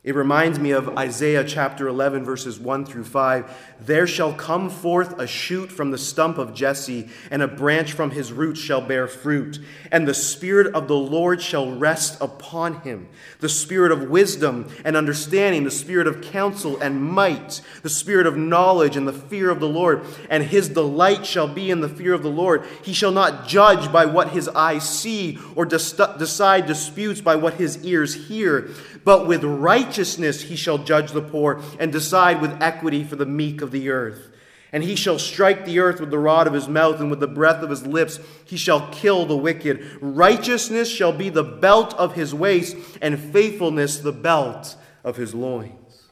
[0.04, 3.76] It reminds me of Isaiah chapter 11, verses 1 through 5.
[3.78, 8.10] There shall come forth a shoot from the stump of Jesse, and a branch from
[8.10, 9.60] his roots shall bear fruit.
[9.92, 14.96] And the Spirit of the Lord shall rest upon him the Spirit of wisdom and
[14.96, 19.60] understanding, the Spirit of counsel and might, the Spirit of knowledge and the fear of
[19.60, 20.04] the Lord.
[20.28, 22.64] And his delight shall be in the fear of the Lord.
[22.82, 27.84] He shall not judge by what his eyes see, or decide disputes by what his
[27.84, 28.68] ears hear
[29.04, 33.62] but with righteousness he shall judge the poor and decide with equity for the meek
[33.62, 34.28] of the earth.
[34.72, 37.26] And he shall strike the earth with the rod of his mouth, and with the
[37.26, 39.98] breath of his lips he shall kill the wicked.
[40.00, 46.04] Righteousness shall be the belt of his waist, and faithfulness the belt of his loins.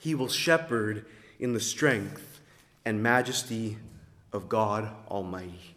[0.00, 1.04] He will shepherd
[1.40, 2.40] in the strength
[2.84, 3.78] and majesty
[4.32, 5.74] of God Almighty.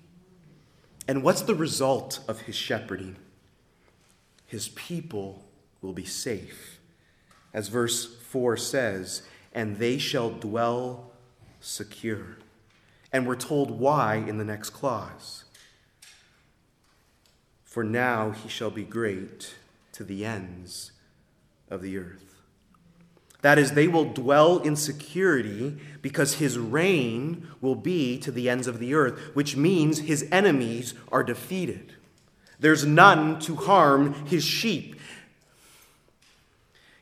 [1.07, 3.15] And what's the result of his shepherding?
[4.45, 5.43] His people
[5.81, 6.79] will be safe.
[7.53, 9.23] As verse 4 says,
[9.53, 11.11] and they shall dwell
[11.59, 12.37] secure.
[13.11, 15.45] And we're told why in the next clause.
[17.63, 19.55] For now he shall be great
[19.93, 20.91] to the ends
[21.69, 22.29] of the earth.
[23.41, 28.67] That is, they will dwell in security because his reign will be to the ends
[28.67, 31.93] of the earth, which means his enemies are defeated.
[32.59, 34.98] There's none to harm his sheep.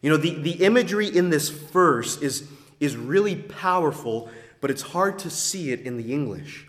[0.01, 2.47] You know, the, the imagery in this verse is,
[2.79, 4.29] is really powerful,
[4.61, 6.67] but it's hard to see it in the English.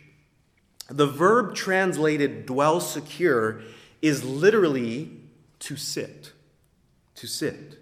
[0.89, 3.61] The verb translated dwell secure
[4.01, 5.11] is literally
[5.61, 6.33] to sit.
[7.17, 7.79] To sit.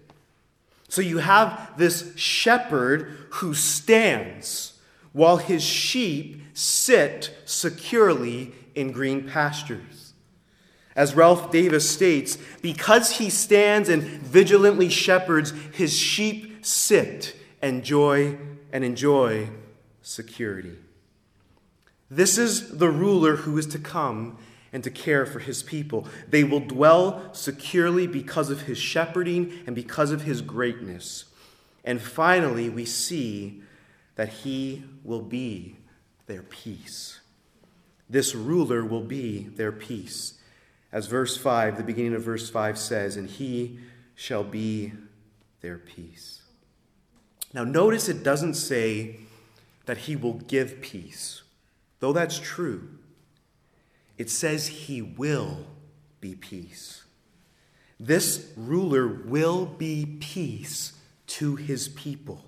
[0.89, 4.79] So you have this shepherd who stands
[5.13, 10.06] while his sheep sit securely in green pastures.
[10.97, 18.35] As Ralph Davis states, because he stands and vigilantly shepherds, his sheep sit and joy
[18.73, 19.49] and enjoy
[20.01, 20.75] security.
[22.09, 24.39] This is the ruler who is to come
[24.73, 26.07] and to care for his people.
[26.29, 31.25] They will dwell securely because of his shepherding and because of his greatness.
[31.83, 33.61] And finally, we see
[34.15, 35.75] that he will be
[36.25, 37.19] their peace.
[38.09, 40.36] This ruler will be their peace.
[40.91, 43.79] As verse 5, the beginning of verse 5 says, and he
[44.15, 44.93] shall be
[45.61, 46.41] their peace.
[47.53, 49.17] Now, notice it doesn't say
[49.85, 51.43] that he will give peace,
[51.99, 52.89] though that's true.
[54.17, 55.65] It says he will
[56.19, 57.03] be peace.
[57.99, 60.93] This ruler will be peace
[61.27, 62.43] to his people.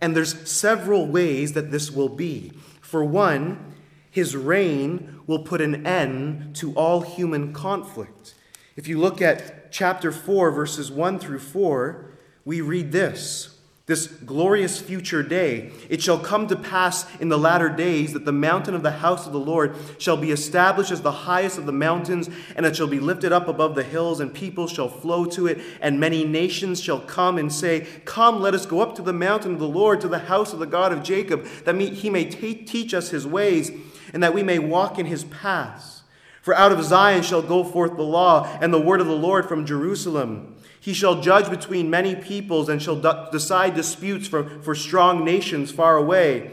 [0.00, 2.52] And there's several ways that this will be.
[2.80, 3.74] For one,
[4.10, 8.34] his reign will put an end to all human conflict.
[8.76, 12.10] If you look at chapter 4, verses 1 through 4,
[12.44, 15.72] we read this this glorious future day.
[15.88, 19.26] It shall come to pass in the latter days that the mountain of the house
[19.26, 22.86] of the Lord shall be established as the highest of the mountains, and it shall
[22.86, 26.80] be lifted up above the hills, and people shall flow to it, and many nations
[26.80, 30.00] shall come and say, Come, let us go up to the mountain of the Lord,
[30.02, 33.26] to the house of the God of Jacob, that he may t- teach us his
[33.26, 33.72] ways,
[34.12, 36.02] and that we may walk in his paths.
[36.42, 39.46] For out of Zion shall go forth the law, and the word of the Lord
[39.46, 40.56] from Jerusalem.
[40.80, 45.96] He shall judge between many peoples and shall decide disputes for, for strong nations far
[45.96, 46.50] away.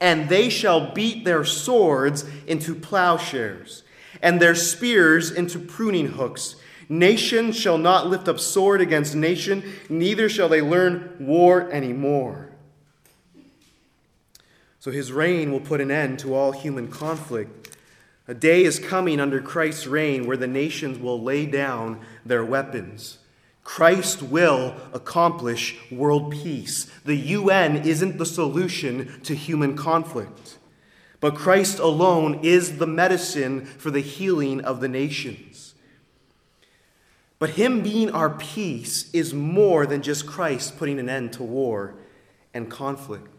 [0.00, 3.84] And they shall beat their swords into plowshares,
[4.20, 6.56] and their spears into pruning hooks.
[6.88, 12.50] Nation shall not lift up sword against nation, neither shall they learn war anymore.
[14.86, 17.76] So his reign will put an end to all human conflict.
[18.28, 23.18] A day is coming under Christ's reign where the nations will lay down their weapons.
[23.64, 26.88] Christ will accomplish world peace.
[27.04, 30.56] The UN isn't the solution to human conflict,
[31.18, 35.74] but Christ alone is the medicine for the healing of the nations.
[37.40, 41.96] But Him being our peace is more than just Christ putting an end to war
[42.54, 43.35] and conflict.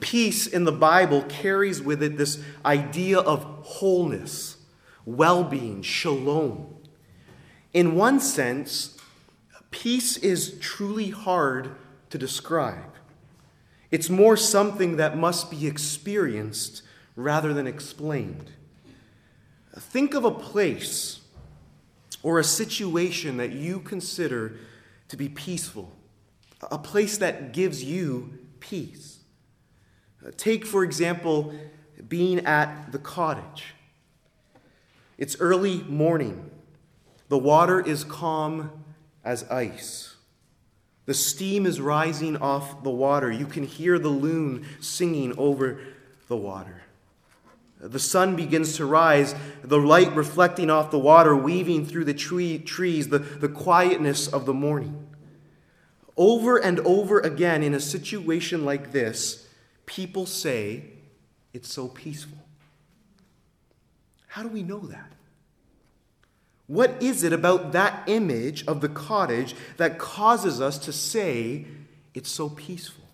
[0.00, 4.58] Peace in the Bible carries with it this idea of wholeness,
[5.04, 6.74] well being, shalom.
[7.72, 8.98] In one sense,
[9.70, 11.76] Peace is truly hard
[12.10, 12.94] to describe.
[13.90, 16.82] It's more something that must be experienced
[17.16, 18.50] rather than explained.
[19.76, 21.20] Think of a place
[22.22, 24.56] or a situation that you consider
[25.08, 25.92] to be peaceful,
[26.70, 29.19] a place that gives you peace.
[30.24, 31.54] Uh, take, for example,
[32.08, 33.74] being at the cottage.
[35.18, 36.50] It's early morning.
[37.28, 38.70] The water is calm
[39.24, 40.16] as ice.
[41.06, 43.30] The steam is rising off the water.
[43.30, 45.80] You can hear the loon singing over
[46.28, 46.82] the water.
[47.80, 52.58] The sun begins to rise, the light reflecting off the water, weaving through the tree,
[52.58, 55.06] trees, the, the quietness of the morning.
[56.16, 59.46] Over and over again, in a situation like this,
[59.90, 60.84] people say,
[61.52, 62.38] It's so peaceful.
[64.28, 65.12] How do we know that?
[66.68, 71.66] What is it about that image of the cottage that causes us to say
[72.14, 73.04] it's so peaceful?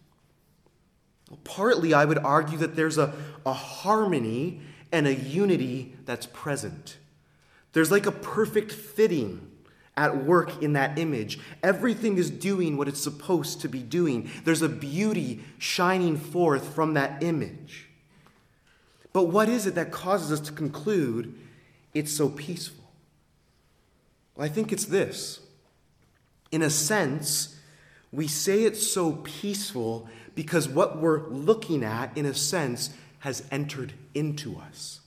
[1.31, 3.15] Well, partly, I would argue that there's a,
[3.47, 4.61] a harmony
[4.93, 6.99] and a unity that's present.
[7.73, 9.51] There's like a perfect fitting
[9.97, 11.39] at work in that image.
[11.63, 14.31] Everything is doing what it's supposed to be doing.
[14.45, 17.89] There's a beauty shining forth from that image.
[19.13, 21.35] But what is it that causes us to conclude
[21.95, 22.85] it's so peaceful?
[24.35, 25.41] Well, I think it's this.
[26.53, 27.59] In a sense,
[28.13, 32.91] we say it's so peaceful because what we're looking at, in a sense,
[33.21, 35.01] has entered into us.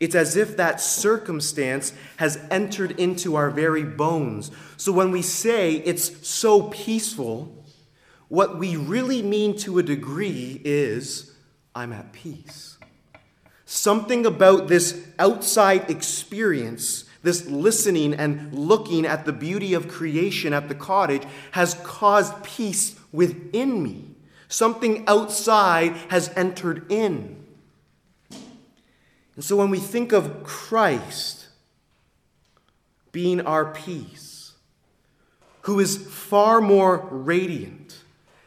[0.00, 4.50] It's as if that circumstance has entered into our very bones.
[4.76, 7.64] So when we say it's so peaceful,
[8.28, 11.36] what we really mean to a degree is,
[11.74, 12.78] I'm at peace.
[13.66, 20.68] Something about this outside experience this listening and looking at the beauty of creation at
[20.68, 21.22] the cottage
[21.52, 24.14] has caused peace within me.
[24.48, 27.39] Something outside has entered in.
[29.40, 31.46] And so when we think of Christ
[33.10, 34.52] being our peace,
[35.62, 38.02] who is far more radiant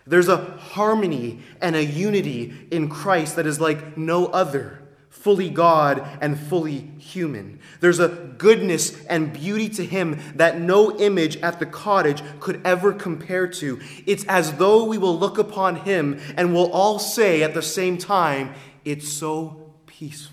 [0.05, 6.07] There's a harmony and a unity in Christ that is like no other, fully God
[6.21, 7.59] and fully human.
[7.79, 12.93] There's a goodness and beauty to him that no image at the cottage could ever
[12.93, 13.81] compare to.
[14.05, 17.97] It's as though we will look upon him and will all say at the same
[17.97, 18.53] time,
[18.85, 20.32] It's so peaceful.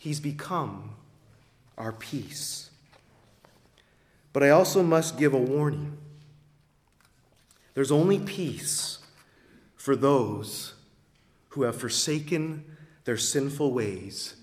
[0.00, 0.94] He's become
[1.76, 2.70] our peace.
[4.32, 5.98] But I also must give a warning.
[7.74, 9.00] There's only peace
[9.76, 10.72] for those
[11.50, 12.64] who have forsaken
[13.04, 14.36] their sinful ways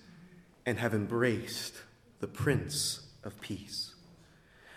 [0.63, 1.73] and have embraced
[2.19, 3.95] the Prince of Peace.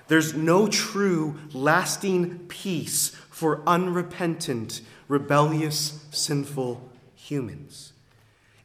[0.09, 7.90] There's no true, lasting peace for unrepentant, rebellious, sinful humans.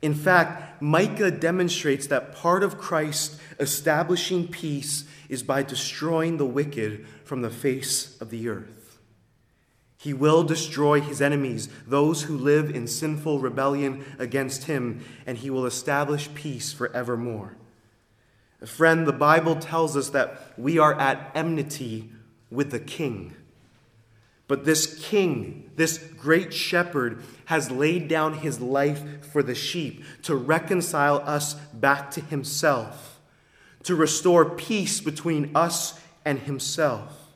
[0.06, 7.08] In fact, Micah demonstrates that part of Christ establishing peace is by destroying the wicked
[7.24, 9.00] from the face of the earth.
[9.98, 15.50] He will destroy his enemies, those who live in sinful rebellion against him, and he
[15.50, 17.58] will establish peace forevermore.
[18.64, 22.12] Friend, the Bible tells us that we are at enmity
[22.52, 23.36] with the king.
[24.48, 30.36] But this king, this great shepherd, has laid down his life for the sheep to
[30.36, 33.20] reconcile us back to himself,
[33.84, 37.32] to restore peace between us and himself.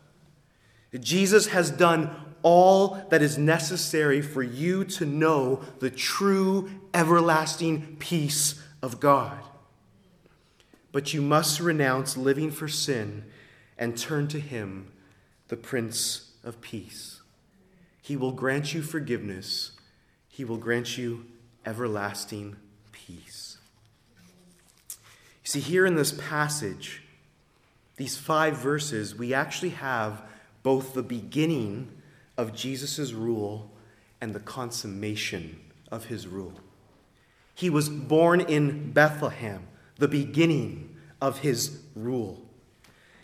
[1.00, 8.62] Jesus has done all that is necessary for you to know the true, everlasting peace
[8.82, 9.38] of God.
[10.92, 13.26] But you must renounce living for sin
[13.78, 14.92] and turn to Him,
[15.50, 17.22] the Prince of Peace.
[18.02, 19.72] He will grant you forgiveness,
[20.28, 21.26] He will grant you
[21.66, 22.56] everlasting
[22.92, 23.58] peace.
[24.90, 24.96] You
[25.44, 27.04] see, here in this passage,
[27.98, 30.22] these five verses, we actually have
[30.64, 31.92] both the beginning
[32.38, 33.72] of Jesus' rule
[34.22, 35.60] and the consummation
[35.92, 36.54] of his rule.
[37.54, 39.68] He was born in Bethlehem,
[39.98, 42.49] the beginning of his rule.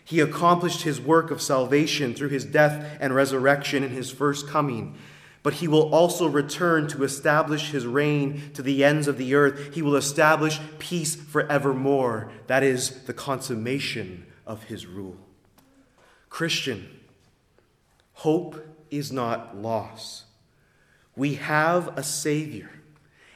[0.06, 4.96] He accomplished his work of salvation through his death and resurrection in his first coming.
[5.42, 9.74] But he will also return to establish his reign to the ends of the earth.
[9.74, 12.30] He will establish peace forevermore.
[12.46, 15.16] That is the consummation of his rule.
[16.30, 16.88] Christian,
[18.12, 20.24] hope is not loss.
[21.16, 22.70] We have a Savior,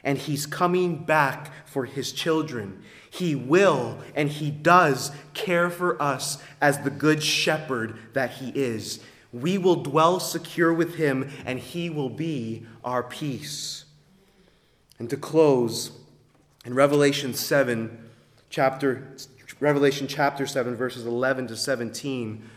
[0.03, 2.83] and He's coming back for His children.
[3.11, 9.01] He will and He does care for us as the good shepherd that He is.
[9.33, 13.83] We will dwell secure with Him, and He will be our peace.
[14.97, 15.91] And to close,
[16.65, 18.09] in Revelation 7,
[18.49, 19.15] chapter,
[19.59, 22.49] Revelation chapter 7, verses 11 to 17,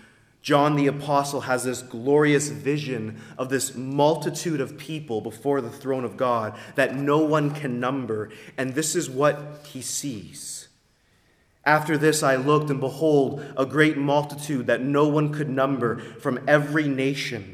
[0.45, 6.05] John the Apostle has this glorious vision of this multitude of people before the throne
[6.05, 8.28] of God that no one can number.
[8.59, 10.68] And this is what he sees.
[11.64, 16.38] After this, I looked, and behold, a great multitude that no one could number from
[16.47, 17.53] every nation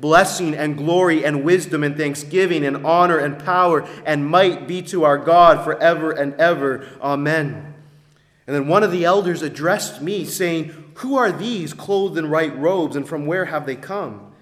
[0.00, 5.04] Blessing and glory and wisdom and thanksgiving and honor and power and might be to
[5.04, 6.86] our God forever and ever.
[7.02, 7.74] Amen.
[8.46, 12.58] And then one of the elders addressed me, saying, Who are these clothed in white
[12.58, 14.32] robes, and from where have they come?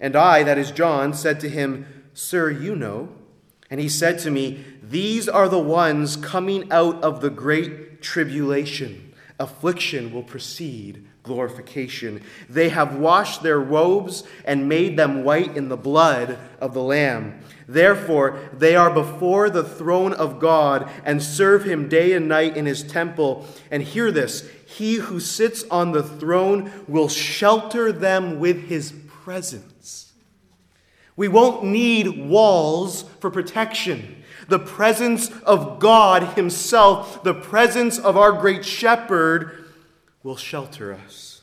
[0.00, 3.10] And I, that is John, said to him, Sir, you know.
[3.68, 9.12] And he said to me, These are the ones coming out of the great tribulation.
[9.38, 12.20] Affliction will precede glorification.
[12.48, 17.40] They have washed their robes and made them white in the blood of the Lamb.
[17.68, 22.66] Therefore, they are before the throne of God and serve him day and night in
[22.66, 23.46] his temple.
[23.70, 30.12] And hear this He who sits on the throne will shelter them with his presence.
[31.14, 34.20] We won't need walls for protection
[34.50, 39.59] the presence of God Himself, the presence of our great shepherd,
[40.22, 41.42] will shelter us.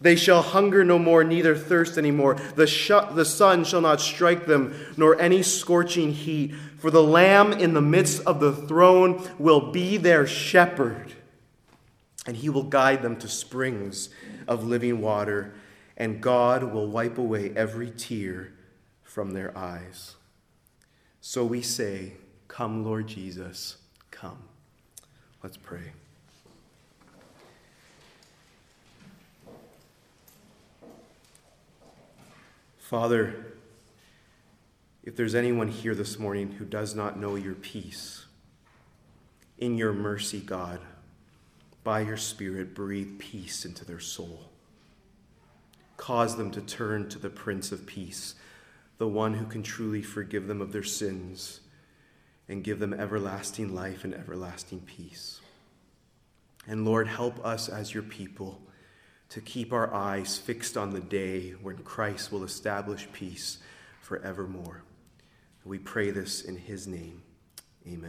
[0.00, 2.34] They shall hunger no more, neither thirst any more.
[2.34, 6.54] The, sh- the sun shall not strike them, nor any scorching heat.
[6.78, 11.14] For the Lamb in the midst of the throne will be their shepherd,
[12.26, 14.10] and he will guide them to springs
[14.46, 15.54] of living water,
[15.96, 18.52] and God will wipe away every tear
[19.02, 20.16] from their eyes.
[21.22, 22.14] So we say,
[22.46, 23.78] Come, Lord Jesus,
[24.10, 24.42] come.
[25.42, 25.92] Let's pray.
[32.94, 33.34] Father,
[35.02, 38.26] if there's anyone here this morning who does not know your peace,
[39.58, 40.78] in your mercy, God,
[41.82, 44.48] by your Spirit, breathe peace into their soul.
[45.96, 48.36] Cause them to turn to the Prince of Peace,
[48.98, 51.62] the one who can truly forgive them of their sins
[52.48, 55.40] and give them everlasting life and everlasting peace.
[56.68, 58.60] And Lord, help us as your people
[59.34, 63.58] to keep our eyes fixed on the day when Christ will establish peace
[64.00, 64.84] forevermore.
[65.64, 67.20] We pray this in his name.
[67.84, 68.02] Amen.